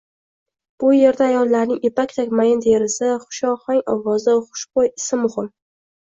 Bu 0.83 0.87
erda 1.09 1.25
ayollarning 1.25 1.83
ipakday 1.89 2.31
mayin 2.39 2.63
terisi, 2.65 3.09
hushohang 3.25 3.83
ovozi, 3.97 4.35
hushbo`y 4.47 4.87
isi 5.01 5.21
muhim 5.27 5.51